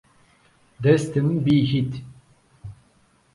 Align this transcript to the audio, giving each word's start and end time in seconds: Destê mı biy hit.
Destê 0.83 1.19
mı 1.25 1.33
biy 1.45 1.63
hit. 1.71 1.93